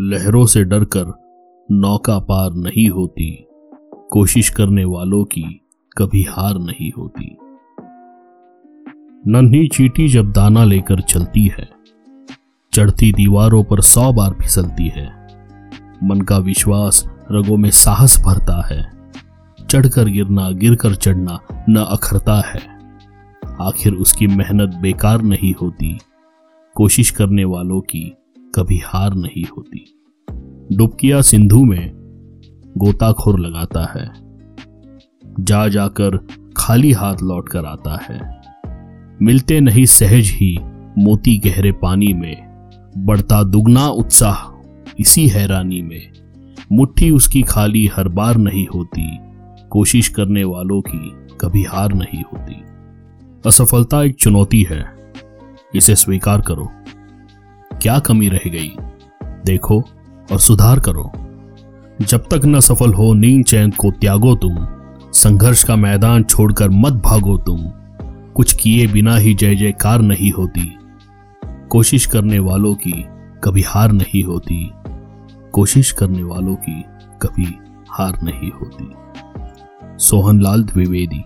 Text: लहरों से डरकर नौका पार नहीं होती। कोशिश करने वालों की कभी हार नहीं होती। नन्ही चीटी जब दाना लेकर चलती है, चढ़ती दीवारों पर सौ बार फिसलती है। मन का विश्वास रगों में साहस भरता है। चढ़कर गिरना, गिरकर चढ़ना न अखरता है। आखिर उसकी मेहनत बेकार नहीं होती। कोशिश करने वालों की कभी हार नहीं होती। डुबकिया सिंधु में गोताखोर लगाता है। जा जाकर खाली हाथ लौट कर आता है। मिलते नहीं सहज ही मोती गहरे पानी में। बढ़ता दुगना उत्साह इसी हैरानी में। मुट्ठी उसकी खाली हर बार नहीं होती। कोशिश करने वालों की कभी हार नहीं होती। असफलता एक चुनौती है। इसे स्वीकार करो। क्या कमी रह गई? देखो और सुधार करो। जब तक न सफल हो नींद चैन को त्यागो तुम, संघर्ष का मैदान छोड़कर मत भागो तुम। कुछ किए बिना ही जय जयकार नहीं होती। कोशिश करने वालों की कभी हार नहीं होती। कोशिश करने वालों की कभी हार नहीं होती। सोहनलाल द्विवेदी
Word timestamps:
लहरों 0.00 0.46
से 0.46 0.64
डरकर 0.64 1.12
नौका 1.70 2.18
पार 2.18 2.50
नहीं 2.52 2.88
होती। 2.88 3.46
कोशिश 4.10 4.48
करने 4.48 4.84
वालों 4.84 5.24
की 5.24 5.60
कभी 5.98 6.22
हार 6.22 6.54
नहीं 6.54 6.92
होती। 6.98 7.36
नन्ही 9.26 9.68
चीटी 9.68 10.08
जब 10.08 10.32
दाना 10.32 10.64
लेकर 10.64 11.00
चलती 11.00 11.46
है, 11.46 11.68
चढ़ती 12.74 13.12
दीवारों 13.12 13.64
पर 13.64 13.80
सौ 13.80 14.12
बार 14.12 14.30
फिसलती 14.30 14.88
है। 14.88 15.28
मन 16.04 16.20
का 16.20 16.38
विश्वास 16.38 17.10
रगों 17.32 17.56
में 17.56 17.70
साहस 17.70 18.24
भरता 18.26 18.66
है। 18.66 18.90
चढ़कर 19.70 20.04
गिरना, 20.04 20.50
गिरकर 20.50 20.94
चढ़ना 20.94 21.38
न 21.68 21.76
अखरता 21.76 22.34
है। 22.34 22.60
आखिर 23.60 23.92
उसकी 23.92 24.26
मेहनत 24.26 24.74
बेकार 24.74 25.22
नहीं 25.22 25.54
होती। 25.62 25.98
कोशिश 26.74 27.10
करने 27.10 27.44
वालों 27.44 27.80
की 27.80 28.14
कभी 28.54 28.80
हार 28.84 29.14
नहीं 29.14 29.44
होती। 29.44 30.08
डुबकिया 30.76 31.22
सिंधु 31.22 31.64
में 31.64 31.92
गोताखोर 32.78 33.40
लगाता 33.40 33.92
है। 33.96 34.10
जा 35.40 35.68
जाकर 35.68 36.26
खाली 36.56 36.92
हाथ 36.92 37.14
लौट 37.22 37.48
कर 37.48 37.64
आता 37.64 37.98
है। 38.02 38.40
मिलते 39.22 39.60
नहीं 39.60 39.84
सहज 39.84 40.26
ही 40.26 40.58
मोती 40.98 41.38
गहरे 41.38 41.72
पानी 41.72 42.12
में। 42.12 42.52
बढ़ता 42.98 43.42
दुगना 43.42 43.88
उत्साह 43.88 44.52
इसी 44.98 45.28
हैरानी 45.28 45.82
में। 45.82 46.12
मुट्ठी 46.72 47.10
उसकी 47.10 47.42
खाली 47.42 47.86
हर 47.86 48.08
बार 48.08 48.36
नहीं 48.36 48.66
होती। 48.74 49.18
कोशिश 49.70 50.08
करने 50.08 50.44
वालों 50.44 50.80
की 50.80 51.12
कभी 51.40 51.62
हार 51.62 51.92
नहीं 51.92 52.22
होती। 52.22 52.56
असफलता 53.46 54.02
एक 54.02 54.14
चुनौती 54.14 54.62
है। 54.62 55.12
इसे 55.74 55.94
स्वीकार 55.94 56.40
करो। 56.40 56.68
क्या 57.82 57.98
कमी 57.98 58.28
रह 58.28 58.50
गई? 58.50 58.76
देखो 59.44 59.84
और 60.32 60.38
सुधार 60.38 60.80
करो। 60.80 61.12
जब 62.00 62.18
तक 62.18 62.40
न 62.44 62.60
सफल 62.60 62.94
हो 62.94 63.14
नींद 63.14 63.44
चैन 63.44 63.70
को 63.70 63.90
त्यागो 63.90 64.34
तुम, 64.34 64.66
संघर्ष 65.12 65.64
का 65.64 65.76
मैदान 65.76 66.22
छोड़कर 66.22 66.68
मत 66.70 66.92
भागो 66.92 67.38
तुम। 67.38 67.58
कुछ 68.34 68.54
किए 68.54 68.86
बिना 68.86 69.16
ही 69.16 69.34
जय 69.34 69.54
जयकार 69.54 70.00
नहीं 70.00 70.32
होती। 70.32 70.78
कोशिश 71.68 72.06
करने 72.06 72.38
वालों 72.38 72.74
की 72.74 73.06
कभी 73.44 73.62
हार 73.62 73.92
नहीं 73.92 74.24
होती। 74.24 74.72
कोशिश 75.52 75.90
करने 75.90 76.22
वालों 76.22 76.54
की 76.54 76.84
कभी 77.22 77.58
हार 77.90 78.22
नहीं 78.22 78.50
होती। 78.50 78.92
सोहनलाल 79.98 80.62
द्विवेदी 80.62 81.24